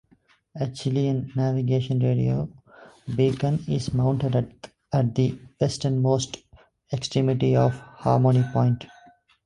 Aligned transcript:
A 0.55 0.67
Chilean 0.67 1.31
navigation 1.35 1.99
radio 1.99 2.49
beacon 3.15 3.63
is 3.67 3.93
mounted 3.93 4.35
at 4.91 5.13
the 5.13 5.39
westernmost 5.59 6.37
extremity 6.91 7.55
of 7.55 7.73
Harmony 7.75 8.41
Point. 8.51 8.87